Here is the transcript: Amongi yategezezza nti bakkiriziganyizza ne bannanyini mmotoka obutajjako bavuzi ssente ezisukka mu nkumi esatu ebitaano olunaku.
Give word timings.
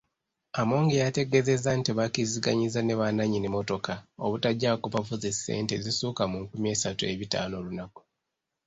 Amongi 0.61 0.95
yategezezza 1.03 1.69
nti 1.79 1.91
bakkiriziganyizza 1.97 2.79
ne 2.83 2.93
bannanyini 2.99 3.47
mmotoka 3.49 3.93
obutajjako 4.25 4.85
bavuzi 4.93 5.29
ssente 5.35 5.71
ezisukka 5.79 6.23
mu 6.31 6.37
nkumi 6.43 6.67
esatu 6.75 7.03
ebitaano 7.11 7.53
olunaku. 7.61 8.01